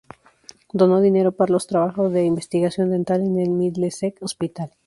[0.73, 4.71] Donó dinero para los trabajos de investigación dental en el Middlesex Hospital.